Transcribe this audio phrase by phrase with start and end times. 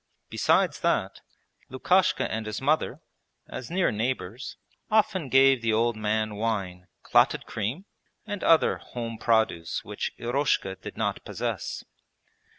[0.31, 1.21] Besides that,
[1.69, 3.01] Lukashka and his mother,
[3.47, 4.57] as near neighbours,
[4.89, 7.85] often gave the old man wine, clotted cream,
[8.25, 11.83] and other home produce which Eroshka did not possess.